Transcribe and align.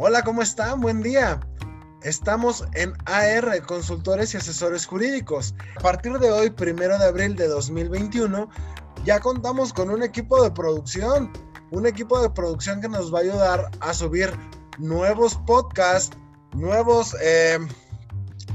Hola, 0.00 0.22
¿cómo 0.22 0.42
están? 0.42 0.80
Buen 0.80 1.02
día. 1.02 1.40
Estamos 2.04 2.64
en 2.74 2.92
AR, 3.06 3.60
Consultores 3.62 4.32
y 4.32 4.36
Asesores 4.36 4.86
Jurídicos. 4.86 5.56
A 5.76 5.80
partir 5.80 6.12
de 6.20 6.30
hoy, 6.30 6.50
primero 6.50 6.96
de 6.96 7.06
abril 7.06 7.34
de 7.34 7.48
2021, 7.48 8.48
ya 9.04 9.18
contamos 9.18 9.72
con 9.72 9.90
un 9.90 10.04
equipo 10.04 10.40
de 10.40 10.52
producción. 10.52 11.32
Un 11.72 11.84
equipo 11.84 12.22
de 12.22 12.30
producción 12.30 12.80
que 12.80 12.88
nos 12.88 13.12
va 13.12 13.18
a 13.18 13.22
ayudar 13.22 13.70
a 13.80 13.92
subir 13.92 14.30
nuevos 14.78 15.34
podcasts, 15.48 16.16
nuevos, 16.52 17.16
eh, 17.20 17.58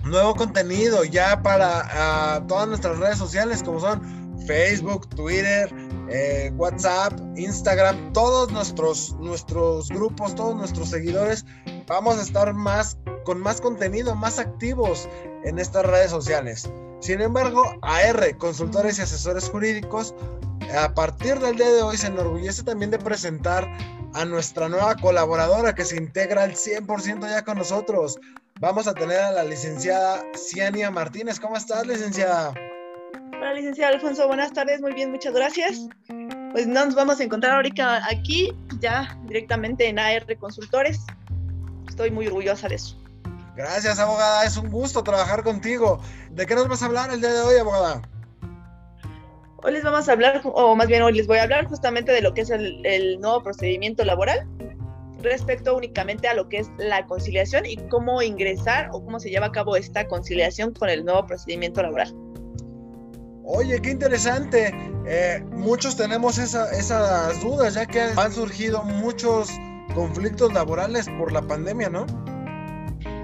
nuevo 0.05 0.35
contenido 0.35 1.03
ya 1.03 1.43
para 1.43 1.81
ah, 1.91 2.45
todas 2.47 2.69
nuestras 2.69 2.99
redes 2.99 3.17
sociales 3.17 3.61
como 3.63 3.81
son 3.81 4.23
Facebook, 4.47 5.09
Twitter, 5.09 5.69
eh, 6.13 6.51
WhatsApp, 6.57 7.19
Instagram, 7.35 8.13
todos 8.13 8.51
nuestros, 8.51 9.15
nuestros 9.19 9.89
grupos, 9.89 10.35
todos 10.35 10.55
nuestros 10.55 10.89
seguidores, 10.89 11.43
vamos 11.87 12.19
a 12.19 12.21
estar 12.21 12.53
más 12.53 12.97
con 13.25 13.39
más 13.39 13.59
contenido, 13.59 14.13
más 14.15 14.37
activos 14.37 15.09
en 15.43 15.57
estas 15.57 15.85
redes 15.85 16.11
sociales. 16.11 16.69
Sin 16.99 17.19
embargo, 17.19 17.63
AR, 17.81 18.37
consultores 18.37 18.99
y 18.99 19.01
asesores 19.01 19.49
jurídicos, 19.49 20.13
a 20.77 20.93
partir 20.93 21.39
del 21.39 21.55
día 21.55 21.71
de 21.71 21.81
hoy 21.81 21.97
se 21.97 22.07
enorgullece 22.07 22.61
también 22.61 22.91
de 22.91 22.99
presentar 22.99 23.67
a 24.13 24.23
nuestra 24.23 24.69
nueva 24.69 24.95
colaboradora 24.95 25.73
que 25.73 25.83
se 25.83 25.97
integra 25.97 26.43
al 26.43 26.53
100% 26.53 27.27
ya 27.27 27.43
con 27.43 27.57
nosotros. 27.57 28.19
Vamos 28.59 28.87
a 28.87 28.93
tener 28.93 29.19
a 29.19 29.31
la 29.31 29.43
licenciada 29.43 30.23
Ciania 30.35 30.91
Martínez. 30.91 31.39
¿Cómo 31.39 31.57
estás, 31.57 31.87
licenciada? 31.87 32.53
Hola, 33.43 33.55
licenciado 33.55 33.93
Alfonso. 33.93 34.25
Buenas 34.25 34.53
tardes. 34.53 34.79
Muy 34.79 34.93
bien, 34.93 35.11
muchas 35.11 35.33
gracias. 35.33 35.89
Pues 36.53 36.65
nos 36.65 36.95
vamos 36.95 37.19
a 37.19 37.25
encontrar 37.25 37.55
ahorita 37.55 38.01
aquí, 38.09 38.53
ya 38.79 39.19
directamente 39.25 39.85
en 39.85 39.99
AR 39.99 40.37
Consultores. 40.37 41.01
Estoy 41.89 42.09
muy 42.09 42.27
orgullosa 42.27 42.69
de 42.69 42.75
eso. 42.75 42.97
Gracias, 43.57 43.99
abogada. 43.99 44.45
Es 44.45 44.55
un 44.55 44.71
gusto 44.71 45.03
trabajar 45.03 45.43
contigo. 45.43 45.99
¿De 46.31 46.45
qué 46.45 46.55
nos 46.55 46.69
vas 46.69 46.83
a 46.83 46.85
hablar 46.85 47.13
el 47.13 47.19
día 47.19 47.33
de 47.33 47.41
hoy, 47.41 47.57
abogada? 47.57 48.01
Hoy 49.61 49.73
les 49.73 49.83
vamos 49.83 50.07
a 50.07 50.13
hablar, 50.13 50.39
o 50.45 50.73
más 50.77 50.87
bien 50.87 51.01
hoy 51.01 51.11
les 51.11 51.27
voy 51.27 51.39
a 51.39 51.43
hablar 51.43 51.65
justamente 51.65 52.13
de 52.13 52.21
lo 52.21 52.33
que 52.33 52.41
es 52.41 52.49
el, 52.49 52.85
el 52.85 53.19
nuevo 53.19 53.43
procedimiento 53.43 54.05
laboral 54.05 54.47
respecto 55.21 55.75
únicamente 55.75 56.29
a 56.29 56.33
lo 56.33 56.47
que 56.47 56.59
es 56.59 56.69
la 56.77 57.05
conciliación 57.07 57.65
y 57.65 57.75
cómo 57.89 58.21
ingresar 58.21 58.87
o 58.93 59.03
cómo 59.03 59.19
se 59.19 59.29
lleva 59.29 59.47
a 59.47 59.51
cabo 59.51 59.75
esta 59.75 60.07
conciliación 60.07 60.73
con 60.73 60.87
el 60.87 61.03
nuevo 61.03 61.25
procedimiento 61.27 61.81
laboral. 61.81 62.22
Oye, 63.45 63.81
qué 63.81 63.91
interesante. 63.91 64.73
Eh, 65.05 65.43
muchos 65.51 65.97
tenemos 65.97 66.37
esas 66.37 67.41
dudas, 67.41 67.73
ya 67.73 67.85
que 67.85 68.01
han 68.01 68.31
surgido 68.31 68.83
muchos 68.83 69.49
conflictos 69.93 70.53
laborales 70.53 71.07
por 71.17 71.31
la 71.31 71.41
pandemia, 71.41 71.89
¿no? 71.89 72.05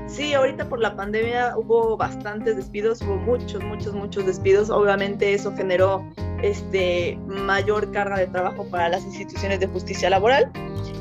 Sí, 0.08 0.34
ahorita 0.34 0.68
por 0.68 0.80
la 0.80 0.96
pandemia 0.96 1.56
hubo 1.56 1.96
bastantes 1.96 2.58
despidos, 2.58 3.02
hubo 3.04 3.16
muchos, 3.16 3.64
muchos, 3.64 3.94
muchos 3.94 4.26
despidos. 4.26 4.70
Obviamente 4.70 5.34
eso 5.34 5.56
generó 5.56 6.04
este, 6.42 7.18
mayor 7.28 7.92
carga 7.92 8.18
de 8.18 8.28
trabajo 8.28 8.66
para 8.70 8.90
las 8.90 9.04
instituciones 9.04 9.60
de 9.60 9.68
justicia 9.68 10.10
laboral. 10.10 10.52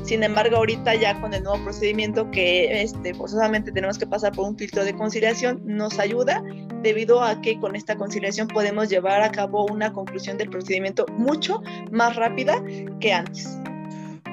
Sin 0.03 0.23
embargo, 0.23 0.57
ahorita 0.57 0.95
ya 0.95 1.19
con 1.19 1.33
el 1.33 1.43
nuevo 1.43 1.63
procedimiento 1.63 2.29
que 2.31 2.81
este, 2.83 3.13
forzosamente 3.13 3.71
tenemos 3.71 3.97
que 3.97 4.07
pasar 4.07 4.31
por 4.31 4.47
un 4.47 4.57
filtro 4.57 4.85
de 4.85 4.93
conciliación, 4.95 5.61
nos 5.65 5.99
ayuda 5.99 6.43
debido 6.81 7.23
a 7.23 7.41
que 7.41 7.59
con 7.59 7.75
esta 7.75 7.95
conciliación 7.95 8.47
podemos 8.47 8.89
llevar 8.89 9.21
a 9.21 9.31
cabo 9.31 9.65
una 9.65 9.91
conclusión 9.91 10.37
del 10.37 10.49
procedimiento 10.49 11.05
mucho 11.17 11.61
más 11.91 12.15
rápida 12.15 12.61
que 12.99 13.13
antes. 13.13 13.57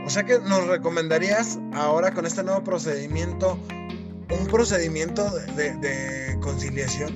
O 0.05 0.11
sea 0.11 0.25
que 0.25 0.39
nos 0.39 0.67
recomendarías 0.69 1.59
ahora 1.75 2.13
con 2.13 2.27
este 2.27 2.43
nuevo 2.45 2.63
procedimiento 2.63 3.59
un 4.31 4.47
procedimiento 4.47 5.29
de, 5.57 6.37
conciliación. 6.41 7.13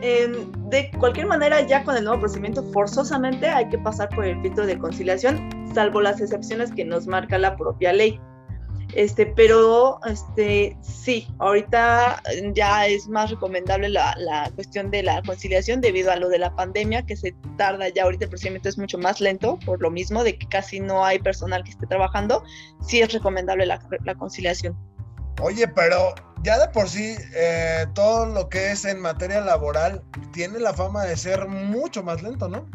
de 0.00 0.90
cualquier 0.98 1.26
manera, 1.26 1.60
ya 1.66 1.84
con 1.84 1.96
el 1.96 2.04
nuevo 2.04 2.20
procedimiento, 2.20 2.62
forzosamente 2.72 3.48
hay 3.48 3.68
que 3.68 3.78
pasar 3.78 4.08
por 4.10 4.24
el 4.24 4.40
filtro 4.42 4.66
de 4.66 4.78
conciliación, 4.78 5.48
salvo 5.74 6.00
las 6.00 6.20
excepciones 6.20 6.70
que 6.72 6.84
nos 6.84 7.06
marca 7.06 7.38
la 7.38 7.56
propia 7.56 7.92
ley. 7.92 8.20
Este, 8.94 9.26
pero 9.26 9.98
este, 10.06 10.76
sí, 10.80 11.26
ahorita 11.38 12.22
ya 12.52 12.86
es 12.86 13.08
más 13.08 13.30
recomendable 13.30 13.88
la, 13.88 14.14
la, 14.18 14.50
cuestión 14.54 14.90
de 14.90 15.02
la 15.02 15.20
conciliación 15.22 15.80
debido 15.80 16.12
a 16.12 16.16
lo 16.16 16.28
de 16.28 16.38
la 16.38 16.54
pandemia, 16.54 17.04
que 17.04 17.16
se 17.16 17.34
tarda 17.58 17.88
ya, 17.88 18.04
ahorita 18.04 18.26
el 18.26 18.30
procedimiento 18.30 18.68
es 18.68 18.78
mucho 18.78 18.96
más 18.98 19.20
lento, 19.20 19.58
por 19.66 19.82
lo 19.82 19.90
mismo 19.90 20.22
de 20.22 20.38
que 20.38 20.46
casi 20.48 20.78
no 20.78 21.04
hay 21.04 21.18
personal 21.18 21.64
que 21.64 21.70
esté 21.70 21.86
trabajando, 21.86 22.44
sí 22.86 23.00
es 23.00 23.12
recomendable 23.12 23.66
la, 23.66 23.80
la 24.04 24.14
conciliación. 24.14 24.76
Oye, 25.42 25.66
pero 25.66 26.14
ya 26.44 26.58
de 26.58 26.68
por 26.68 26.88
sí, 26.88 27.16
eh, 27.34 27.86
todo 27.94 28.26
lo 28.26 28.48
que 28.48 28.70
es 28.70 28.84
en 28.84 29.00
materia 29.00 29.40
laboral 29.40 30.02
tiene 30.32 30.60
la 30.60 30.72
fama 30.72 31.04
de 31.04 31.16
ser 31.16 31.48
mucho 31.48 32.04
más 32.04 32.22
lento, 32.22 32.48
¿no? 32.48 32.66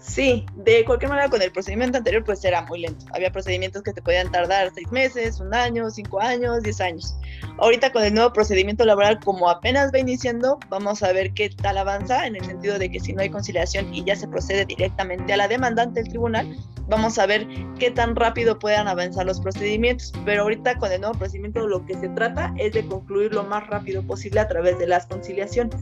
Sí, 0.00 0.46
de 0.56 0.82
cualquier 0.86 1.10
manera 1.10 1.28
con 1.28 1.42
el 1.42 1.52
procedimiento 1.52 1.98
anterior 1.98 2.24
pues 2.24 2.42
era 2.42 2.62
muy 2.62 2.80
lento. 2.80 3.04
Había 3.12 3.30
procedimientos 3.30 3.82
que 3.82 3.92
te 3.92 4.00
podían 4.00 4.32
tardar 4.32 4.72
seis 4.74 4.90
meses, 4.90 5.40
un 5.40 5.52
año, 5.54 5.90
cinco 5.90 6.20
años, 6.20 6.62
diez 6.62 6.80
años. 6.80 7.14
Ahorita 7.58 7.92
con 7.92 8.02
el 8.02 8.14
nuevo 8.14 8.32
procedimiento 8.32 8.86
laboral 8.86 9.20
como 9.20 9.50
apenas 9.50 9.92
va 9.92 9.98
iniciando, 9.98 10.58
vamos 10.70 11.02
a 11.02 11.12
ver 11.12 11.34
qué 11.34 11.50
tal 11.50 11.76
avanza 11.76 12.26
en 12.26 12.36
el 12.36 12.44
sentido 12.46 12.78
de 12.78 12.90
que 12.90 12.98
si 12.98 13.12
no 13.12 13.20
hay 13.20 13.28
conciliación 13.28 13.94
y 13.94 14.02
ya 14.02 14.16
se 14.16 14.26
procede 14.26 14.64
directamente 14.64 15.34
a 15.34 15.36
la 15.36 15.48
demanda 15.48 15.82
ante 15.82 16.00
el 16.00 16.08
tribunal, 16.08 16.56
vamos 16.88 17.18
a 17.18 17.26
ver 17.26 17.46
qué 17.78 17.90
tan 17.90 18.16
rápido 18.16 18.58
puedan 18.58 18.88
avanzar 18.88 19.26
los 19.26 19.38
procedimientos. 19.38 20.14
Pero 20.24 20.44
ahorita 20.44 20.78
con 20.78 20.90
el 20.90 21.02
nuevo 21.02 21.18
procedimiento 21.18 21.68
lo 21.68 21.84
que 21.84 21.94
se 21.94 22.08
trata 22.08 22.54
es 22.56 22.72
de 22.72 22.86
concluir 22.86 23.34
lo 23.34 23.44
más 23.44 23.66
rápido 23.66 24.02
posible 24.02 24.40
a 24.40 24.48
través 24.48 24.78
de 24.78 24.86
las 24.86 25.06
conciliaciones. 25.06 25.76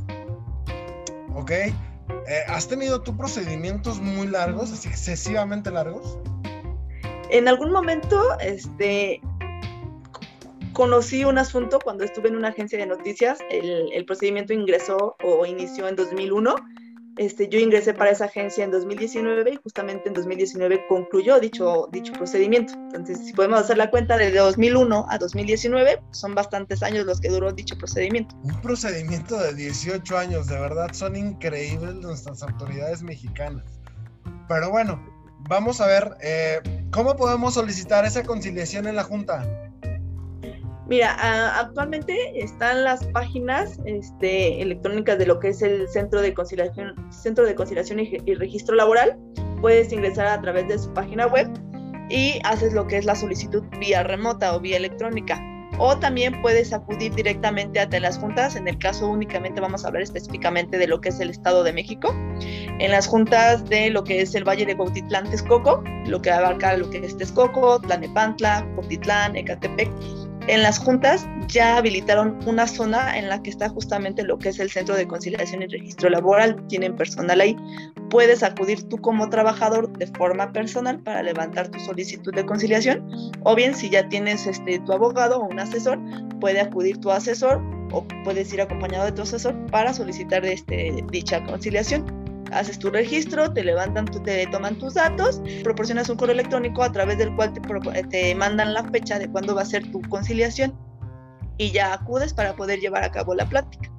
Ok. 1.36 1.52
Eh, 2.28 2.44
¿Has 2.48 2.68
tenido 2.68 3.00
tú 3.00 3.16
procedimientos 3.16 4.00
muy 4.00 4.26
largos, 4.26 4.84
excesivamente 4.84 5.70
largos? 5.70 6.18
En 7.30 7.48
algún 7.48 7.70
momento, 7.70 8.38
este, 8.40 9.20
conocí 10.72 11.24
un 11.24 11.38
asunto 11.38 11.78
cuando 11.78 12.04
estuve 12.04 12.28
en 12.28 12.36
una 12.36 12.48
agencia 12.48 12.78
de 12.78 12.86
noticias. 12.86 13.38
El, 13.50 13.92
el 13.92 14.04
procedimiento 14.04 14.52
ingresó 14.52 15.16
o 15.22 15.46
inició 15.46 15.88
en 15.88 15.96
2001 15.96 16.56
este, 17.18 17.48
yo 17.48 17.58
ingresé 17.58 17.94
para 17.94 18.10
esa 18.10 18.26
agencia 18.26 18.64
en 18.64 18.70
2019 18.70 19.52
y 19.52 19.56
justamente 19.56 20.08
en 20.08 20.14
2019 20.14 20.86
concluyó 20.88 21.40
dicho, 21.40 21.88
dicho 21.92 22.12
procedimiento. 22.12 22.72
Entonces, 22.74 23.18
si 23.26 23.32
podemos 23.32 23.60
hacer 23.60 23.76
la 23.76 23.90
cuenta 23.90 24.16
de 24.16 24.32
2001 24.32 25.06
a 25.08 25.18
2019, 25.18 26.00
son 26.12 26.34
bastantes 26.34 26.82
años 26.82 27.06
los 27.06 27.20
que 27.20 27.28
duró 27.28 27.52
dicho 27.52 27.76
procedimiento. 27.76 28.34
Un 28.42 28.60
procedimiento 28.60 29.38
de 29.38 29.54
18 29.54 30.16
años, 30.16 30.46
de 30.46 30.58
verdad, 30.58 30.88
son 30.92 31.16
increíbles 31.16 31.94
nuestras 31.94 32.42
autoridades 32.42 33.02
mexicanas. 33.02 33.64
Pero 34.48 34.70
bueno, 34.70 35.02
vamos 35.48 35.80
a 35.80 35.86
ver, 35.86 36.16
eh, 36.20 36.60
¿cómo 36.90 37.16
podemos 37.16 37.54
solicitar 37.54 38.04
esa 38.04 38.22
conciliación 38.22 38.86
en 38.86 38.96
la 38.96 39.04
Junta? 39.04 39.67
Mira, 40.88 41.16
actualmente 41.58 42.16
están 42.34 42.82
las 42.82 43.04
páginas 43.08 43.78
este, 43.84 44.62
electrónicas 44.62 45.18
de 45.18 45.26
lo 45.26 45.38
que 45.38 45.48
es 45.48 45.60
el 45.60 45.86
Centro 45.86 46.22
de 46.22 46.32
Conciliación, 46.32 46.94
y, 48.00 48.34
Registro 48.34 48.74
Laboral. 48.74 49.18
Puedes 49.60 49.92
ingresar 49.92 50.26
a 50.26 50.40
través 50.40 50.66
de 50.68 50.78
su 50.78 50.90
página 50.94 51.26
web 51.26 51.46
y 52.08 52.40
haces 52.44 52.72
lo 52.72 52.86
que 52.86 52.96
es 52.96 53.04
la 53.04 53.14
solicitud 53.14 53.62
vía 53.78 54.02
remota 54.02 54.56
o 54.56 54.60
vía 54.60 54.78
electrónica. 54.78 55.38
O 55.78 55.98
también 55.98 56.40
puedes 56.40 56.72
acudir 56.72 57.14
directamente 57.14 57.80
ante 57.80 58.00
las 58.00 58.18
juntas. 58.18 58.56
En 58.56 58.66
el 58.66 58.78
caso 58.78 59.08
únicamente 59.08 59.60
vamos 59.60 59.84
a 59.84 59.88
hablar 59.88 60.02
específicamente 60.02 60.78
de 60.78 60.86
lo 60.86 61.02
que 61.02 61.10
es 61.10 61.20
el 61.20 61.28
Estado 61.28 61.64
de 61.64 61.72
México. 61.74 62.14
En 62.40 62.90
las 62.90 63.06
juntas 63.06 63.68
de 63.68 63.90
lo 63.90 64.04
que 64.04 64.22
es 64.22 64.34
el 64.34 64.44
Valle 64.48 64.64
de 64.64 64.74
Cuautitlán, 64.74 65.28
Texcoco, 65.30 65.84
lo 66.06 66.22
que 66.22 66.30
abarca 66.30 66.78
lo 66.78 66.88
que 66.88 66.98
es 67.04 67.14
Texcoco, 67.14 67.78
Tlanepantla, 67.80 68.66
Cuautitlán, 68.74 69.36
Ecatepec 69.36 69.90
en 70.48 70.62
las 70.62 70.78
juntas 70.78 71.26
ya 71.46 71.76
habilitaron 71.76 72.38
una 72.46 72.66
zona 72.66 73.18
en 73.18 73.28
la 73.28 73.42
que 73.42 73.50
está 73.50 73.68
justamente 73.68 74.22
lo 74.24 74.38
que 74.38 74.48
es 74.48 74.58
el 74.58 74.70
Centro 74.70 74.96
de 74.96 75.06
Conciliación 75.06 75.62
y 75.62 75.66
Registro 75.66 76.10
Laboral. 76.10 76.66
Tienen 76.68 76.96
personal 76.96 77.40
ahí. 77.40 77.56
Puedes 78.10 78.42
acudir 78.42 78.82
tú 78.88 78.98
como 78.98 79.28
trabajador 79.28 79.90
de 79.98 80.06
forma 80.06 80.52
personal 80.52 81.00
para 81.00 81.22
levantar 81.22 81.68
tu 81.68 81.78
solicitud 81.80 82.34
de 82.34 82.44
conciliación. 82.44 83.06
O 83.44 83.54
bien, 83.54 83.74
si 83.74 83.90
ya 83.90 84.08
tienes 84.08 84.46
este, 84.46 84.78
tu 84.80 84.92
abogado 84.92 85.38
o 85.38 85.46
un 85.46 85.60
asesor, 85.60 85.98
puede 86.40 86.60
acudir 86.60 86.98
tu 86.98 87.10
asesor 87.10 87.62
o 87.92 88.06
puedes 88.24 88.52
ir 88.52 88.60
acompañado 88.60 89.04
de 89.06 89.12
tu 89.12 89.22
asesor 89.22 89.54
para 89.70 89.92
solicitar 89.94 90.44
este, 90.44 91.04
dicha 91.10 91.42
conciliación 91.44 92.17
haces 92.52 92.78
tu 92.78 92.90
registro, 92.90 93.52
te 93.52 93.64
levantan, 93.64 94.06
te 94.06 94.46
toman 94.48 94.76
tus 94.78 94.94
datos, 94.94 95.40
proporcionas 95.62 96.08
un 96.08 96.16
correo 96.16 96.34
electrónico 96.34 96.82
a 96.82 96.92
través 96.92 97.18
del 97.18 97.34
cual 97.34 97.52
te, 97.52 98.04
te 98.04 98.34
mandan 98.34 98.74
la 98.74 98.84
fecha 98.84 99.18
de 99.18 99.30
cuándo 99.30 99.54
va 99.54 99.62
a 99.62 99.66
ser 99.66 99.90
tu 99.90 100.00
conciliación 100.02 100.76
y 101.58 101.72
ya 101.72 101.92
acudes 101.92 102.32
para 102.32 102.54
poder 102.56 102.80
llevar 102.80 103.04
a 103.04 103.10
cabo 103.10 103.34
la 103.34 103.48
plática. 103.48 103.90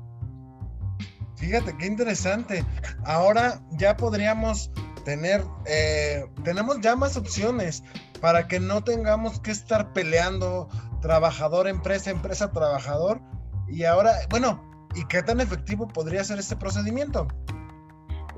Fíjate 1.36 1.76
qué 1.78 1.86
interesante. 1.86 2.66
Ahora 3.06 3.62
ya 3.72 3.96
podríamos 3.96 4.72
tener, 5.06 5.44
eh, 5.66 6.26
tenemos 6.44 6.82
ya 6.82 6.96
más 6.96 7.18
opciones. 7.18 7.84
para 8.22 8.50
que 8.50 8.60
no 8.60 8.84
tengamos 8.84 9.40
que 9.40 9.52
estar 9.52 9.94
peleando 9.94 10.68
trabajador, 11.02 11.70
empresa, 11.70 12.12
empresa, 12.12 12.52
trabajador. 12.52 13.22
Y 13.70 13.86
ahora, 13.86 14.14
bueno, 14.30 14.62
¿y 14.96 15.06
qué 15.06 15.24
tan 15.24 15.40
efectivo 15.40 15.88
podría 15.88 16.24
ser 16.24 16.40
este 16.40 16.56
procedimiento? 16.56 17.28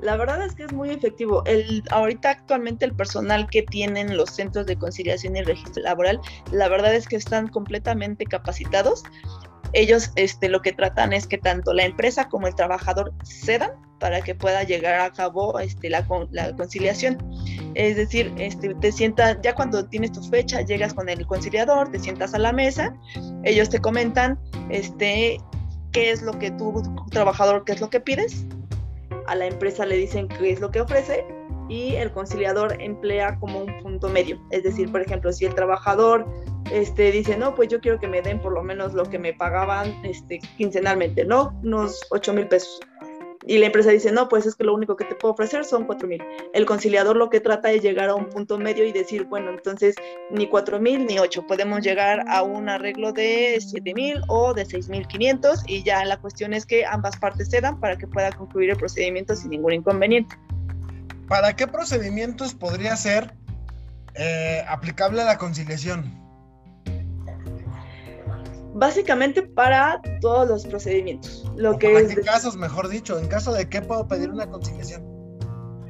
La 0.01 0.17
verdad 0.17 0.43
es 0.43 0.55
que 0.55 0.63
es 0.63 0.73
muy 0.73 0.89
efectivo. 0.89 1.43
El, 1.45 1.83
ahorita 1.91 2.31
actualmente 2.31 2.85
el 2.85 2.95
personal 2.95 3.47
que 3.47 3.61
tienen 3.61 4.17
los 4.17 4.31
centros 4.31 4.65
de 4.65 4.75
conciliación 4.75 5.35
y 5.35 5.43
registro 5.43 5.83
laboral, 5.83 6.19
la 6.51 6.67
verdad 6.69 6.93
es 6.95 7.07
que 7.07 7.15
están 7.15 7.47
completamente 7.47 8.25
capacitados. 8.25 9.03
Ellos 9.73 10.11
este, 10.15 10.49
lo 10.49 10.61
que 10.61 10.73
tratan 10.73 11.13
es 11.13 11.27
que 11.27 11.37
tanto 11.37 11.73
la 11.73 11.85
empresa 11.85 12.27
como 12.27 12.47
el 12.47 12.55
trabajador 12.55 13.13
cedan 13.23 13.71
para 13.99 14.21
que 14.21 14.33
pueda 14.33 14.63
llegar 14.63 14.99
a 14.99 15.11
cabo 15.11 15.59
este, 15.59 15.89
la, 15.89 16.05
conciliación. 16.57 17.17
Es 17.75 17.95
decir, 17.95 18.33
este, 18.37 18.73
te 18.73 18.91
sientas, 18.91 19.37
ya 19.43 19.53
cuando 19.53 19.85
tienes 19.85 20.11
tu 20.11 20.23
fecha, 20.23 20.61
llegas 20.61 20.93
con 20.95 21.07
el 21.07 21.25
conciliador, 21.27 21.91
te 21.91 21.99
sientas 21.99 22.33
a 22.33 22.39
la 22.39 22.51
mesa, 22.51 22.97
ellos 23.43 23.69
te 23.69 23.79
comentan 23.79 24.39
este, 24.69 25.39
qué 25.91 26.09
es 26.09 26.23
lo 26.23 26.37
que 26.39 26.49
tu 26.51 26.81
trabajador, 27.11 27.63
qué 27.63 27.73
es 27.73 27.79
lo 27.79 27.91
que 27.91 27.99
pides, 27.99 28.45
a 29.27 29.35
la 29.35 29.47
empresa 29.47 29.85
le 29.85 29.95
dicen 29.95 30.27
qué 30.27 30.51
es 30.51 30.59
lo 30.59 30.71
que 30.71 30.81
ofrece 30.81 31.25
y 31.69 31.95
el 31.95 32.11
conciliador 32.11 32.75
emplea 32.81 33.39
como 33.39 33.59
un 33.59 33.81
punto 33.81 34.09
medio. 34.09 34.37
Es 34.51 34.63
decir, 34.63 34.91
por 34.91 35.01
ejemplo, 35.01 35.31
si 35.31 35.45
el 35.45 35.55
trabajador 35.55 36.27
este, 36.71 37.11
dice, 37.11 37.37
no, 37.37 37.55
pues 37.55 37.69
yo 37.69 37.79
quiero 37.79 37.99
que 37.99 38.07
me 38.07 38.21
den 38.21 38.41
por 38.41 38.53
lo 38.53 38.61
menos 38.61 38.93
lo 38.93 39.03
que 39.05 39.17
me 39.17 39.33
pagaban 39.33 39.87
este, 40.03 40.39
quincenalmente, 40.57 41.23
¿no? 41.23 41.57
Unos 41.63 42.01
8 42.11 42.33
mil 42.33 42.47
pesos 42.47 42.79
y 43.51 43.57
la 43.57 43.65
empresa 43.65 43.91
dice, 43.91 44.13
no, 44.13 44.29
pues 44.29 44.45
es 44.45 44.55
que 44.55 44.63
lo 44.63 44.73
único 44.73 44.95
que 44.95 45.03
te 45.03 45.13
puedo 45.13 45.33
ofrecer 45.33 45.65
son 45.65 45.83
4 45.83 46.07
mil. 46.07 46.23
El 46.53 46.65
conciliador 46.65 47.17
lo 47.17 47.29
que 47.29 47.41
trata 47.41 47.69
es 47.69 47.81
llegar 47.81 48.07
a 48.07 48.15
un 48.15 48.29
punto 48.29 48.57
medio 48.57 48.85
y 48.85 48.93
decir, 48.93 49.25
bueno, 49.25 49.49
entonces 49.49 49.93
ni 50.29 50.47
4 50.47 50.79
mil 50.79 51.05
ni 51.05 51.19
8, 51.19 51.47
podemos 51.47 51.81
llegar 51.81 52.23
a 52.29 52.43
un 52.43 52.69
arreglo 52.69 53.11
de 53.11 53.59
7 53.59 53.93
mil 53.93 54.21
o 54.29 54.53
de 54.53 54.63
6 54.63 54.87
mil 54.87 55.05
500 55.05 55.63
y 55.67 55.83
ya 55.83 56.05
la 56.05 56.15
cuestión 56.15 56.53
es 56.53 56.65
que 56.65 56.85
ambas 56.85 57.17
partes 57.17 57.49
cedan 57.49 57.77
para 57.77 57.97
que 57.97 58.07
pueda 58.07 58.31
concluir 58.31 58.69
el 58.69 58.77
procedimiento 58.77 59.35
sin 59.35 59.49
ningún 59.49 59.73
inconveniente. 59.73 60.33
¿Para 61.27 61.53
qué 61.53 61.67
procedimientos 61.67 62.53
podría 62.53 62.95
ser 62.95 63.33
eh, 64.15 64.63
aplicable 64.69 65.25
la 65.25 65.37
conciliación? 65.37 66.20
Básicamente 68.81 69.43
para 69.43 70.01
todos 70.21 70.49
los 70.49 70.65
procedimientos. 70.65 71.45
Lo 71.55 71.77
que 71.77 71.99
¿En 71.99 72.09
qué 72.09 72.21
casos, 72.21 72.57
mejor 72.57 72.89
dicho? 72.89 73.19
¿En 73.19 73.27
caso 73.27 73.53
de 73.53 73.69
qué 73.69 73.79
puedo 73.79 74.07
pedir 74.07 74.31
una 74.31 74.49
conciliación? 74.49 75.03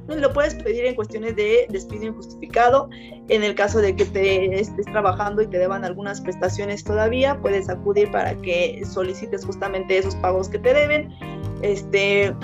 Lo 0.09 0.33
puedes 0.33 0.55
pedir 0.55 0.83
en 0.83 0.95
cuestiones 0.95 1.37
de 1.37 1.67
despido 1.69 2.07
injustificado. 2.07 2.89
En 3.29 3.45
el 3.45 3.55
caso 3.55 3.79
de 3.79 3.95
que 3.95 4.03
te 4.03 4.59
estés 4.59 4.85
trabajando 4.87 5.41
y 5.41 5.47
te 5.47 5.57
deban 5.57 5.85
algunas 5.85 6.19
prestaciones 6.19 6.83
todavía, 6.83 7.39
puedes 7.41 7.69
acudir 7.69 8.11
para 8.11 8.35
que 8.35 8.83
solicites 8.83 9.45
justamente 9.45 9.97
esos 9.97 10.17
pagos 10.17 10.49
que 10.49 10.59
te 10.59 10.73
deben. 10.73 11.13
Este, 11.61 12.35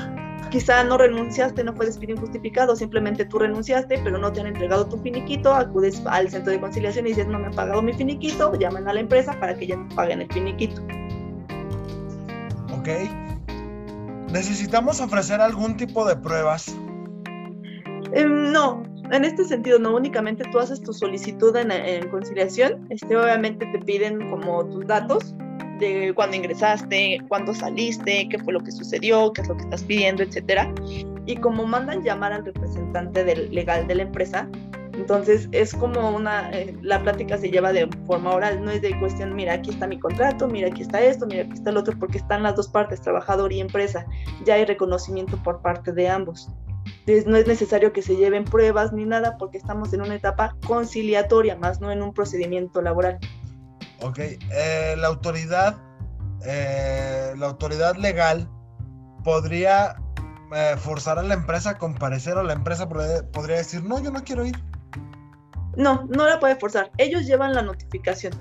quizá 0.50 0.84
no 0.84 0.98
renunciaste, 0.98 1.64
no 1.64 1.74
fue 1.74 1.86
despido 1.86 2.14
injustificado, 2.14 2.76
simplemente 2.76 3.26
tú 3.26 3.40
renunciaste, 3.40 4.00
pero 4.04 4.18
no 4.18 4.32
te 4.32 4.42
han 4.42 4.48
entregado 4.48 4.88
tu 4.88 4.98
finiquito, 4.98 5.54
acudes 5.54 6.02
al 6.06 6.30
centro 6.30 6.52
de 6.52 6.60
conciliación 6.60 7.06
y 7.06 7.10
dices, 7.10 7.28
no 7.28 7.40
me 7.40 7.48
han 7.48 7.54
pagado 7.54 7.82
mi 7.82 7.94
finiquito, 7.94 8.54
llaman 8.56 8.88
a 8.88 8.94
la 8.94 9.00
empresa 9.00 9.38
para 9.40 9.56
que 9.58 9.68
ya 9.68 9.76
te 9.76 9.96
paguen 9.96 10.22
el 10.22 10.32
finiquito. 10.32 10.82
Ok. 12.78 12.90
¿Necesitamos 14.32 15.00
ofrecer 15.00 15.40
algún 15.40 15.78
tipo 15.78 16.06
de 16.06 16.16
pruebas? 16.16 16.76
Em, 18.14 18.52
no, 18.52 18.84
en 19.12 19.26
este 19.26 19.46
sentido, 19.46 19.80
no 19.80 19.96
únicamente 19.96 20.44
tú 20.52 20.60
haces 20.60 20.82
tu 20.82 20.94
solicitud 20.94 21.56
en, 21.56 21.72
en 21.72 22.10
conciliación, 22.10 22.86
este, 22.90 23.16
obviamente 23.16 23.66
te 23.68 23.80
piden 23.80 24.30
como 24.30 24.66
tus 24.66 24.86
datos, 24.88 25.36
de 25.80 26.14
cuándo 26.14 26.36
ingresaste, 26.38 27.20
cuándo 27.28 27.54
saliste, 27.54 28.28
qué 28.30 28.40
fue 28.40 28.54
lo 28.54 28.62
que 28.62 28.72
sucedió, 28.72 29.32
qué 29.34 29.42
es 29.42 29.48
lo 29.48 29.56
que 29.56 29.64
estás 29.64 29.84
pidiendo, 29.84 30.24
etcétera. 30.24 30.74
Y 31.26 31.36
como 31.38 31.66
mandan 31.66 32.04
llamar 32.04 32.34
al 32.34 32.46
representante 32.46 33.24
del, 33.24 33.54
legal 33.54 33.88
de 33.88 33.96
la 33.96 34.04
empresa, 34.04 34.50
entonces 34.94 35.48
es 35.52 35.76
como 35.76 36.10
una, 36.10 36.50
eh, 36.52 36.76
la 36.82 37.02
plática 37.04 37.38
se 37.38 37.52
lleva 37.52 37.72
de 37.72 37.88
forma 38.08 38.34
oral, 38.34 38.64
no 38.64 38.72
es 38.72 38.82
de 38.82 38.98
cuestión, 39.00 39.36
mira, 39.36 39.54
aquí 39.54 39.70
está 39.70 39.86
mi 39.86 40.00
contrato, 40.00 40.48
mira, 40.48 40.70
aquí 40.70 40.82
está 40.82 41.00
esto, 41.02 41.28
mira, 41.28 41.44
aquí 41.44 41.54
está 41.54 41.70
el 41.70 41.78
otro, 41.78 41.98
porque 42.00 42.18
están 42.18 42.42
las 42.42 42.56
dos 42.56 42.68
partes, 42.68 43.02
trabajador 43.02 43.54
y 43.54 43.60
empresa, 43.60 44.06
ya 44.44 44.56
hay 44.56 44.66
reconocimiento 44.66 45.42
por 45.44 45.62
parte 45.62 45.92
de 45.92 46.10
ambos. 46.10 46.50
Entonces 47.02 47.28
no 47.28 47.38
es 47.38 47.48
necesario 47.48 47.94
que 47.94 48.02
se 48.02 48.16
lleven 48.16 48.44
pruebas 48.44 48.92
ni 48.92 49.06
nada 49.06 49.38
porque 49.38 49.58
estamos 49.58 49.94
en 49.94 50.02
una 50.02 50.16
etapa 50.16 50.56
conciliatoria, 50.66 51.56
más 51.56 51.80
no 51.80 51.92
en 51.92 52.02
un 52.02 52.14
procedimiento 52.14 52.82
laboral. 52.82 53.20
Ok, 54.02 54.20
eh, 54.20 54.96
la 54.98 55.08
autoridad, 55.08 55.78
eh, 56.46 57.34
la 57.38 57.48
autoridad 57.48 57.96
legal 57.96 58.50
podría 59.24 59.96
eh, 60.56 60.76
forzar 60.78 61.20
a 61.20 61.24
la 61.24 61.34
empresa 61.34 61.72
a 61.72 61.78
comparecer 61.78 62.38
o 62.38 62.44
la 62.44 62.54
empresa 62.54 62.88
podría 62.88 63.58
decir, 63.58 63.84
no, 63.84 64.02
yo 64.02 64.12
no 64.12 64.24
quiero 64.24 64.46
ir. 64.46 64.58
No, 65.76 66.08
no 66.10 66.28
la 66.28 66.40
puede 66.40 66.56
forzar. 66.56 66.92
Ellos 66.98 67.26
llevan 67.26 67.54
la 67.54 67.62
notificación. 67.62 68.34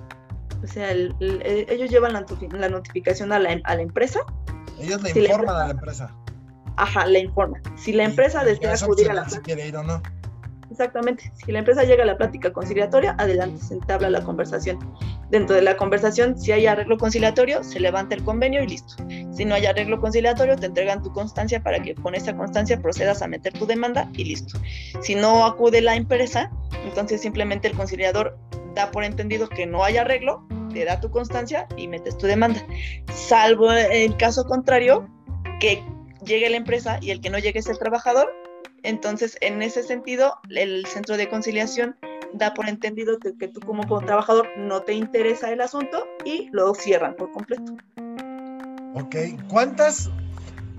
O 0.63 0.67
sea, 0.67 0.91
ellos 0.91 1.91
llevan 1.91 2.15
la, 2.15 2.21
notificación 2.69 3.33
a 3.33 3.39
la, 3.39 3.61
a 3.65 3.75
la, 3.77 3.83
empresa. 3.83 4.21
Ellos 4.81 5.03
le 5.03 5.11
informan 5.11 5.57
a 5.57 5.67
la 5.67 5.71
empresa. 5.73 6.11
Ajá, 6.77 7.07
le 7.07 7.21
informan. 7.21 7.63
Si 7.77 7.93
la 7.93 8.05
empresa 8.05 8.43
desea 8.43 8.75
acudir 8.75 9.11
a 9.11 9.15
la... 9.15 9.29
Si 9.29 9.39
quiere 9.41 9.69
ir 9.69 9.77
o 9.77 9.83
no. 9.83 10.03
Exactamente. 10.71 11.33
Si 11.35 11.53
la 11.53 11.61
empresa 11.61 11.85
llega 11.85 12.03
a 12.03 12.07
la 12.07 12.17
plática 12.17 12.53
conciliatoria, 12.53 13.15
adelante 13.19 13.63
se 13.63 13.75
entabla 13.75 14.11
la 14.11 14.23
conversación. 14.23 14.79
Dentro 15.31 15.57
de 15.57 15.63
la 15.63 15.77
conversación, 15.77 16.39
si 16.39 16.53
hay 16.53 16.67
arreglo 16.67 16.99
conciliatorio, 16.99 17.65
se 17.65 17.81
levanta 17.81 18.15
el 18.15 18.23
convenio 18.23 18.63
y 18.63 18.69
listo. 18.69 18.95
Si 19.33 19.45
no 19.45 19.55
hay 19.55 19.67
arreglo 19.67 20.01
conciliatorio, 20.01 20.57
te 20.57 20.67
entregan 20.67 21.03
tu 21.03 21.13
constancia 21.13 21.63
para 21.63 21.83
que 21.83 21.95
con 21.95 22.15
esa 22.15 22.37
constancia 22.37 22.81
procedas 22.81 23.23
a 23.23 23.29
meter 23.29 23.53
tu 23.53 23.67
demanda 23.67 24.09
y 24.15 24.25
listo. 24.25 24.59
Si 25.03 25.15
no 25.15 25.45
acude 25.45 25.81
la 25.81 25.97
empresa, 25.97 26.51
entonces 26.85 27.21
simplemente 27.21 27.69
el 27.69 27.75
conciliador 27.75 28.39
da 28.75 28.91
por 28.91 29.05
entendido 29.05 29.49
que 29.49 29.67
no 29.67 29.83
hay 29.83 29.97
arreglo, 29.97 30.47
te 30.73 30.85
da 30.85 31.01
tu 31.01 31.11
constancia 31.11 31.67
y 31.77 31.89
metes 31.89 32.17
tu 32.19 32.27
demanda. 32.27 32.65
Salvo 33.13 33.73
el 33.73 34.17
caso 34.17 34.45
contrario, 34.45 35.09
que 35.59 35.83
llegue 36.25 36.51
la 36.51 36.57
empresa 36.57 36.99
y 37.01 37.11
el 37.11 37.21
que 37.21 37.31
no 37.31 37.39
llegue 37.39 37.59
es 37.59 37.69
el 37.69 37.79
trabajador, 37.79 38.33
entonces, 38.87 39.37
en 39.41 39.63
ese 39.63 39.83
sentido, 39.83 40.39
el 40.49 40.87
centro 40.87 41.17
de 41.17 41.29
conciliación 41.29 41.97
da 42.33 42.55
por 42.55 42.69
entendido 42.69 43.19
que, 43.19 43.49
tú 43.49 43.61
como 43.61 43.85
trabajador 44.01 44.49
no 44.57 44.83
te 44.83 44.95
interesa 44.95 45.51
el 45.51 45.61
asunto 45.61 46.07
y 46.25 46.49
lo 46.53 46.75
cierran 46.75 47.15
por 47.15 47.31
completo. 47.33 47.77
Ok, 48.95 49.17
¿cuántas, 49.49 50.11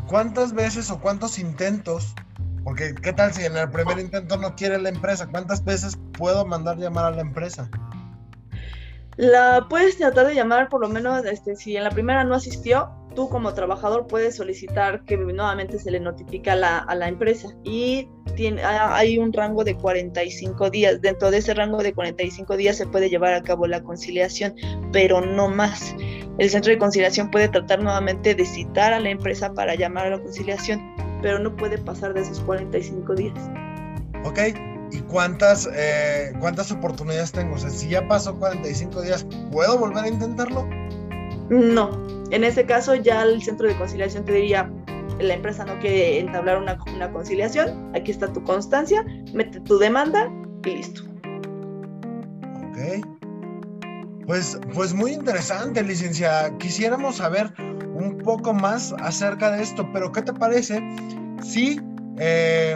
cuántas 0.08 0.54
veces 0.54 0.89
o 0.89 1.00
cuántos 1.00 1.39
intentos? 1.39 2.13
Porque, 2.63 2.96
¿qué 2.96 3.13
tal 3.13 3.34
si 3.34 3.46
en 3.46 3.56
el 3.56 3.70
primer 3.70 4.00
intento 4.00 4.38
no 4.38 4.56
quiere 4.56 4.77
la 4.80 4.89
empresa? 4.89 5.27
¿Cuántas 5.27 5.63
veces 5.63 5.98
puedo 6.18 6.46
mandar 6.46 6.77
llamar 6.77 7.06
a 7.06 7.12
la 7.12 7.22
empresa? 7.22 7.70
La 9.17 9.65
puedes 9.67 9.97
tratar 9.97 10.27
de 10.27 10.36
llamar 10.36 10.69
por 10.69 10.81
lo 10.81 10.89
menos, 10.89 11.25
este, 11.25 11.55
si 11.55 11.75
en 11.75 11.83
la 11.83 11.89
primera 11.89 12.24
no 12.24 12.36
asistió, 12.36 12.89
tú 13.15 13.29
como 13.29 13.51
trabajador 13.55 14.05
puedes 14.05 14.36
solicitar 14.36 15.03
que 15.05 15.17
nuevamente 15.17 15.79
se 15.79 15.89
le 15.89 16.00
notifique 16.00 16.51
a 16.51 16.55
la, 16.55 16.77
a 16.77 16.93
la 16.93 17.07
empresa 17.07 17.50
y 17.63 18.07
tiene, 18.36 18.62
hay 18.63 19.17
un 19.17 19.33
rango 19.33 19.63
de 19.63 19.75
45 19.75 20.69
días. 20.69 21.01
Dentro 21.01 21.31
de 21.31 21.39
ese 21.39 21.55
rango 21.55 21.81
de 21.81 21.93
45 21.93 22.55
días 22.57 22.77
se 22.77 22.86
puede 22.86 23.09
llevar 23.09 23.33
a 23.33 23.41
cabo 23.41 23.65
la 23.65 23.81
conciliación, 23.81 24.53
pero 24.91 25.19
no 25.19 25.50
más. 25.50 25.95
El 26.38 26.51
centro 26.51 26.71
de 26.71 26.77
conciliación 26.77 27.31
puede 27.31 27.50
tratar 27.50 27.81
nuevamente 27.81 28.36
de 28.36 28.45
citar 28.45 28.93
a 28.93 29.00
la 29.00 29.09
empresa 29.09 29.51
para 29.51 29.74
llamar 29.74 30.05
a 30.05 30.09
la 30.12 30.19
conciliación, 30.19 30.79
pero 31.24 31.39
no 31.39 31.55
puede 31.55 31.79
pasar 31.79 32.13
de 32.13 32.21
esos 32.21 32.39
45 32.41 33.15
días. 33.15 33.50
Ok, 34.24 34.38
¿y 34.91 35.00
cuántas, 35.01 35.70
eh, 35.74 36.34
cuántas 36.39 36.72
oportunidades 36.72 37.32
tengo? 37.32 37.56
O 37.56 37.58
sea, 37.58 37.70
si 37.70 37.89
ya 37.89 38.08
pasó 38.08 38.36
45 38.38 39.01
días, 39.01 39.25
¿puedo 39.51 39.77
volver 39.77 40.06
a 40.06 40.08
intentarlo? 40.08 40.67
No, 41.50 41.91
en 42.32 42.44
ese 42.44 42.65
caso 42.65 42.96
ya 42.96 43.24
el 43.24 43.41
centro 43.41 43.67
de 43.67 43.77
conciliación 43.77 44.25
te 44.25 44.34
diría, 44.34 44.70
la 45.20 45.34
empresa 45.34 45.65
no 45.65 45.79
quiere 45.79 46.20
entablar 46.20 46.58
una, 46.58 46.77
conciliación, 47.12 47.91
aquí 47.96 48.12
está 48.12 48.32
tu 48.32 48.44
constancia, 48.44 49.06
mete 49.34 49.60
tu 49.62 49.77
demanda 49.77 50.29
y 50.65 50.75
listo. 50.75 51.03
Ok. 52.70 53.06
Pues, 54.25 54.60
pues 54.74 54.94
muy 54.94 55.13
interesante, 55.13 55.82
licencia. 55.84 56.53
Quisiéramos 56.58 57.15
saber 57.17 57.53
un 57.96 58.17
poco 58.17 58.53
más 58.53 58.94
acerca 59.00 59.51
de 59.51 59.63
esto, 59.63 59.88
pero 59.94 60.12
¿qué 60.12 60.22
te 60.22 60.34
parece 60.34 60.84
si 61.41 61.79
eh, 62.20 62.75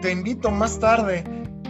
te 0.00 0.12
invito 0.12 0.50
más 0.50 0.78
tarde 0.78 1.24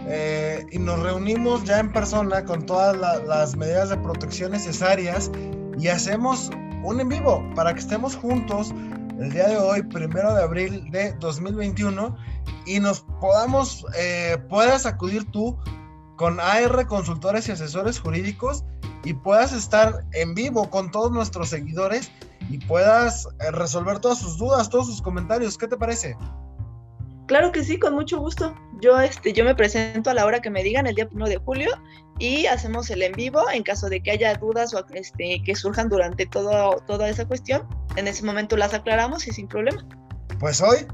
eh, 0.07 0.65
y 0.71 0.79
nos 0.79 0.99
reunimos 0.99 1.63
ya 1.63 1.79
en 1.79 1.91
persona 1.91 2.43
con 2.45 2.65
todas 2.65 2.95
las 3.25 3.55
medidas 3.55 3.89
de 3.89 3.97
protección 3.97 4.51
necesarias 4.51 5.31
y 5.77 5.87
hacemos 5.87 6.49
un 6.83 6.99
en 6.99 7.09
vivo 7.09 7.43
para 7.55 7.73
que 7.73 7.79
estemos 7.79 8.15
juntos 8.15 8.73
el 9.19 9.31
día 9.31 9.47
de 9.49 9.57
hoy, 9.57 9.83
primero 9.83 10.33
de 10.33 10.43
abril 10.43 10.89
de 10.91 11.11
2021, 11.19 12.15
y 12.65 12.79
nos 12.79 13.01
podamos, 13.19 13.85
eh, 13.97 14.37
puedas 14.49 14.85
acudir 14.85 15.29
tú 15.31 15.57
con 16.15 16.39
AR 16.39 16.87
Consultores 16.87 17.47
y 17.47 17.51
Asesores 17.51 17.99
Jurídicos 17.99 18.63
y 19.03 19.13
puedas 19.13 19.51
estar 19.51 20.05
en 20.13 20.33
vivo 20.35 20.69
con 20.69 20.89
todos 20.91 21.11
nuestros 21.11 21.49
seguidores 21.49 22.11
y 22.49 22.59
puedas 22.59 23.27
eh, 23.41 23.51
resolver 23.51 23.99
todas 23.99 24.19
sus 24.19 24.37
dudas, 24.37 24.69
todos 24.69 24.87
sus 24.87 25.01
comentarios. 25.01 25.57
¿Qué 25.57 25.67
te 25.67 25.77
parece? 25.77 26.15
Claro 27.29 27.51
que 27.51 27.63
sí, 27.63 27.77
con 27.77 27.93
mucho 27.93 28.17
gusto. 28.17 28.55
Yo, 28.81 28.99
este, 28.99 29.33
yo 29.33 29.45
me 29.45 29.53
presento 29.53 30.09
a 30.09 30.15
la 30.15 30.25
hora 30.25 30.41
que 30.41 30.49
me 30.49 30.63
digan, 30.63 30.87
el 30.87 30.95
día 30.95 31.07
1 31.11 31.27
de 31.27 31.37
julio, 31.37 31.69
y 32.17 32.47
hacemos 32.47 32.89
el 32.89 33.03
en 33.03 33.11
vivo 33.11 33.47
en 33.53 33.61
caso 33.61 33.87
de 33.87 34.01
que 34.01 34.09
haya 34.09 34.33
dudas 34.33 34.73
o 34.73 34.83
este, 34.95 35.39
que 35.45 35.55
surjan 35.55 35.89
durante 35.89 36.25
todo, 36.25 36.77
toda 36.87 37.07
esa 37.07 37.25
cuestión. 37.25 37.67
En 37.97 38.07
ese 38.07 38.25
momento 38.25 38.57
las 38.57 38.73
aclaramos 38.73 39.27
y 39.27 39.31
sin 39.31 39.47
problema. 39.47 39.85
Pues 40.39 40.59
hoy 40.59 40.87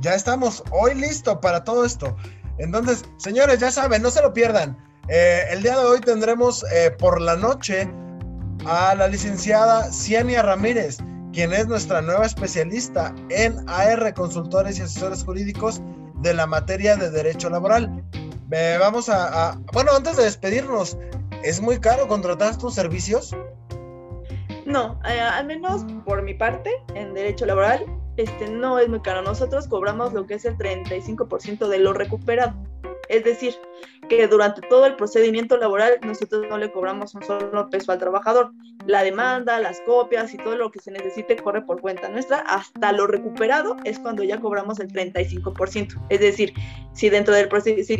ya 0.00 0.16
estamos, 0.16 0.64
hoy 0.72 0.96
listo 0.96 1.40
para 1.40 1.62
todo 1.62 1.84
esto. 1.84 2.16
Entonces, 2.58 3.04
señores, 3.18 3.60
ya 3.60 3.70
saben, 3.70 4.02
no 4.02 4.10
se 4.10 4.22
lo 4.22 4.32
pierdan. 4.32 4.76
Eh, 5.08 5.44
el 5.52 5.62
día 5.62 5.78
de 5.78 5.84
hoy 5.84 6.00
tendremos 6.00 6.64
eh, 6.72 6.90
por 6.98 7.20
la 7.20 7.36
noche 7.36 7.88
a 8.66 8.92
la 8.96 9.06
licenciada 9.06 9.92
Ciania 9.92 10.42
Ramírez, 10.42 10.98
quien 11.36 11.52
es 11.52 11.68
nuestra 11.68 12.00
nueva 12.00 12.24
especialista 12.24 13.14
en 13.28 13.58
AR, 13.68 14.14
consultores 14.14 14.78
y 14.78 14.82
asesores 14.82 15.22
jurídicos 15.22 15.82
de 16.22 16.32
la 16.32 16.46
materia 16.46 16.96
de 16.96 17.10
derecho 17.10 17.50
laboral. 17.50 18.02
vamos 18.80 19.10
a, 19.10 19.60
bueno, 19.74 19.92
antes 19.94 20.16
de 20.16 20.24
despedirnos, 20.24 20.96
¿es 21.44 21.60
muy 21.60 21.78
caro 21.78 22.08
contratar 22.08 22.56
tus 22.56 22.72
servicios? 22.72 23.36
No, 24.64 24.98
eh, 25.06 25.20
al 25.20 25.44
menos 25.44 25.84
por 26.06 26.22
mi 26.22 26.32
parte, 26.32 26.70
en 26.94 27.12
derecho 27.12 27.44
laboral, 27.44 27.84
este 28.16 28.48
no 28.48 28.78
es 28.78 28.88
muy 28.88 29.00
caro. 29.00 29.20
Nosotros 29.20 29.68
cobramos 29.68 30.14
lo 30.14 30.26
que 30.26 30.36
es 30.36 30.46
el 30.46 30.56
35% 30.56 31.68
de 31.68 31.78
lo 31.80 31.92
recuperado. 31.92 32.54
Es 33.08 33.24
decir, 33.24 33.54
que 34.08 34.26
durante 34.28 34.60
todo 34.62 34.86
el 34.86 34.96
procedimiento 34.96 35.56
laboral 35.56 35.98
nosotros 36.02 36.46
no 36.48 36.58
le 36.58 36.70
cobramos 36.70 37.14
un 37.14 37.22
solo 37.22 37.68
peso 37.70 37.92
al 37.92 37.98
trabajador. 37.98 38.52
La 38.86 39.02
demanda, 39.02 39.58
las 39.58 39.80
copias 39.80 40.32
y 40.32 40.36
todo 40.36 40.56
lo 40.56 40.70
que 40.70 40.78
se 40.78 40.92
necesite 40.92 41.36
corre 41.36 41.62
por 41.62 41.80
cuenta 41.80 42.08
nuestra. 42.08 42.38
Hasta 42.38 42.92
lo 42.92 43.06
recuperado 43.06 43.76
es 43.84 43.98
cuando 43.98 44.22
ya 44.22 44.40
cobramos 44.40 44.78
el 44.78 44.88
35%. 44.92 46.06
Es 46.08 46.20
decir, 46.20 46.52
si 46.92 47.10
dentro 47.10 47.34
del 47.34 47.48
proceso, 47.48 47.82
si 47.84 47.98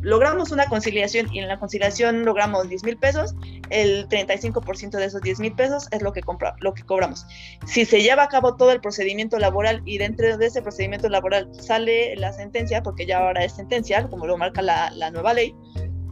logramos 0.00 0.52
una 0.52 0.66
conciliación 0.66 1.32
y 1.34 1.40
en 1.40 1.48
la 1.48 1.58
conciliación 1.58 2.24
logramos 2.24 2.68
10 2.68 2.84
mil 2.84 2.96
pesos, 2.96 3.34
el 3.70 4.08
35% 4.08 4.90
de 4.90 5.04
esos 5.04 5.20
10 5.20 5.40
mil 5.40 5.54
pesos 5.54 5.88
es 5.90 6.02
lo 6.02 6.12
que, 6.12 6.22
lo 6.60 6.72
que 6.72 6.82
cobramos. 6.84 7.26
Si 7.66 7.84
se 7.84 8.00
lleva 8.00 8.22
a 8.22 8.28
cabo 8.28 8.56
todo 8.56 8.70
el 8.70 8.80
procedimiento 8.80 9.38
laboral 9.38 9.82
y 9.84 9.98
dentro 9.98 10.38
de 10.38 10.46
ese 10.46 10.62
procedimiento 10.62 11.08
laboral 11.08 11.48
sale 11.52 12.14
la 12.16 12.32
sentencia, 12.32 12.82
porque 12.82 13.06
ya 13.06 13.18
ahora 13.18 13.44
es 13.44 13.54
sentencia, 13.54 14.08
como 14.08 14.26
lo 14.28 14.36
marca 14.38 14.62
la, 14.62 15.10
nueva 15.10 15.34
ley, 15.34 15.54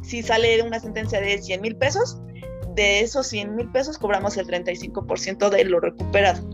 si 0.02 0.22
sale 0.22 0.62
una 0.62 0.80
sentencia 0.80 1.20
de 1.20 1.40
100 1.40 1.60
mil 1.60 1.76
pesos, 1.76 2.20
de 2.74 3.00
esos 3.00 3.28
100 3.28 3.54
mil 3.54 3.70
pesos 3.70 3.98
cobramos 3.98 4.36
el 4.36 4.46
35% 4.46 5.48
de 5.48 5.64
lo 5.64 5.80
recuperado. 5.80 6.46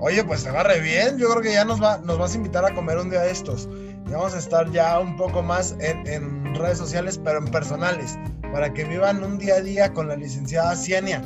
Oye, 0.00 0.22
pues 0.24 0.44
te 0.44 0.50
va 0.50 0.62
re 0.62 0.80
bien. 0.80 1.18
Yo 1.18 1.28
creo 1.28 1.42
que 1.42 1.52
ya 1.52 1.64
nos, 1.64 1.82
va, 1.82 1.98
nos 1.98 2.18
vas 2.18 2.32
a 2.32 2.36
invitar 2.36 2.64
a 2.64 2.74
comer 2.74 2.98
un 2.98 3.10
día 3.10 3.20
de 3.20 3.30
estos. 3.30 3.68
Y 4.06 4.10
vamos 4.10 4.34
a 4.34 4.38
estar 4.38 4.70
ya 4.70 4.98
un 5.00 5.16
poco 5.16 5.42
más 5.42 5.74
en, 5.80 6.54
redes 6.54 6.78
sociales, 6.78 7.20
pero 7.22 7.38
en 7.38 7.46
personales, 7.46 8.16
para 8.52 8.72
que 8.72 8.84
vivan 8.84 9.22
un 9.22 9.38
día 9.38 9.56
a 9.56 9.60
día 9.60 9.92
con 9.92 10.08
la 10.08 10.16
licenciada 10.16 10.74
Cienia. 10.76 11.22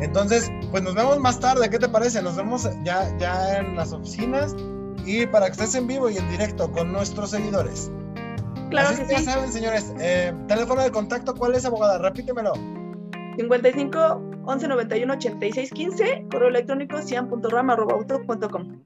Entonces, 0.00 0.50
pues 0.70 0.82
nos 0.82 0.94
vemos 0.94 1.18
más 1.18 1.40
tarde. 1.40 1.70
¿Qué 1.70 1.78
te 1.78 1.88
parece? 1.88 2.20
Nos 2.20 2.36
vemos 2.36 2.68
ya, 2.84 3.16
ya 3.18 3.58
en 3.58 3.76
las 3.76 3.92
oficinas 3.92 4.54
y 5.04 5.26
para 5.26 5.46
que 5.46 5.52
estés 5.52 5.74
en 5.74 5.86
vivo 5.86 6.10
y 6.10 6.18
en 6.18 6.28
directo 6.28 6.70
con 6.70 6.92
nuestros 6.92 7.30
seguidores. 7.30 7.90
Claro 8.70 8.96
que, 8.96 9.06
ya 9.06 9.22
saben, 9.22 9.52
señores. 9.52 9.92
Eh, 9.98 10.34
teléfono 10.46 10.82
de 10.82 10.90
contacto, 10.90 11.34
¿cuál 11.34 11.54
es, 11.54 11.64
abogada? 11.64 11.98
Repítemelo. 11.98 12.52
55 13.36 14.22
11 14.44 14.68
91 14.68 15.12
86 15.14 15.70
15, 15.70 16.26
correo 16.30 16.48
electrónico 16.48 17.00
cian.rama.auto.com. 17.02 18.82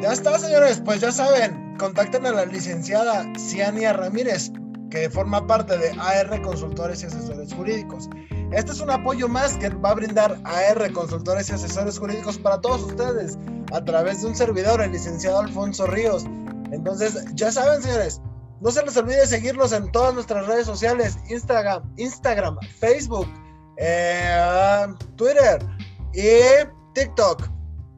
Ya 0.00 0.12
está, 0.12 0.38
señores. 0.38 0.82
Pues 0.84 1.00
ya 1.00 1.10
saben, 1.10 1.76
contacten 1.78 2.26
a 2.26 2.32
la 2.32 2.44
licenciada 2.44 3.24
Ciania 3.38 3.92
Ramírez, 3.94 4.52
que 4.90 5.10
forma 5.10 5.46
parte 5.46 5.76
de 5.76 5.90
AR 5.98 6.40
Consultores 6.42 7.02
y 7.02 7.06
Asesores 7.06 7.52
Jurídicos. 7.54 8.08
Este 8.52 8.72
es 8.72 8.80
un 8.80 8.90
apoyo 8.90 9.26
más 9.28 9.56
que 9.56 9.70
va 9.70 9.90
a 9.90 9.94
brindar 9.94 10.38
AR 10.44 10.92
Consultores 10.92 11.48
y 11.50 11.54
Asesores 11.54 11.98
Jurídicos 11.98 12.38
para 12.38 12.60
todos 12.60 12.82
ustedes 12.82 13.38
a 13.72 13.84
través 13.84 14.22
de 14.22 14.28
un 14.28 14.36
servidor, 14.36 14.80
el 14.80 14.92
licenciado 14.92 15.40
Alfonso 15.40 15.86
Ríos. 15.86 16.24
Entonces, 16.70 17.24
ya 17.34 17.50
saben, 17.50 17.82
señores, 17.82 18.20
no 18.60 18.70
se 18.70 18.82
les 18.84 18.96
olvide 18.96 19.26
seguirnos 19.26 19.72
en 19.72 19.90
todas 19.92 20.14
nuestras 20.14 20.46
redes 20.46 20.66
sociales, 20.66 21.18
Instagram, 21.28 21.82
Instagram, 21.96 22.58
Facebook, 22.78 23.28
eh, 23.76 24.86
Twitter 25.16 25.64
y 26.12 26.66
TikTok. 26.94 27.48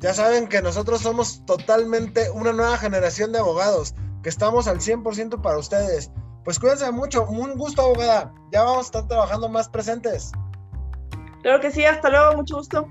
Ya 0.01 0.15
saben 0.15 0.49
que 0.49 0.63
nosotros 0.63 1.01
somos 1.01 1.45
totalmente 1.47 2.31
una 2.31 2.53
nueva 2.53 2.77
generación 2.79 3.33
de 3.33 3.39
abogados, 3.39 3.95
que 4.23 4.29
estamos 4.29 4.69
al 4.69 4.81
100% 4.81 5.41
para 5.43 5.59
ustedes. 5.59 6.11
Pues 6.45 6.59
cuídense 6.59 6.91
mucho, 6.93 7.27
un 7.27 7.57
gusto 7.57 7.83
abogada. 7.83 8.33
Ya 8.53 8.63
vamos 8.63 8.79
a 8.79 8.87
estar 8.87 9.09
trabajando 9.09 9.49
más 9.49 9.69
presentes. 9.69 10.33
Claro 11.43 11.61
que 11.61 11.71
sí, 11.71 11.85
hasta 11.85 12.11
luego, 12.11 12.37
mucho 12.37 12.57
gusto. 12.57 12.89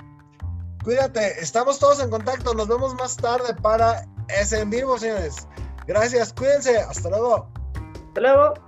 Cuídate, 0.83 1.41
estamos 1.41 1.79
todos 1.79 1.99
en 1.99 2.09
contacto, 2.09 2.53
nos 2.53 2.67
vemos 2.67 2.95
más 2.95 3.17
tarde 3.17 3.53
para 3.61 4.07
ese 4.29 4.61
en 4.61 4.69
vivo, 4.69 4.97
señores. 4.97 5.47
Gracias, 5.85 6.33
cuídense, 6.33 6.77
hasta 6.77 7.09
luego. 7.09 7.49
Hasta. 8.17 8.66